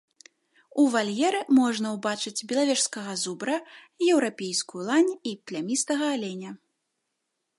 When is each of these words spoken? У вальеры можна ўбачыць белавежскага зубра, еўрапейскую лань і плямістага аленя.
У 0.83 0.85
вальеры 0.93 1.41
можна 1.59 1.87
ўбачыць 1.97 2.45
белавежскага 2.51 3.13
зубра, 3.23 3.57
еўрапейскую 4.11 4.83
лань 4.89 5.13
і 5.33 5.37
плямістага 5.51 6.05
аленя. 6.17 6.51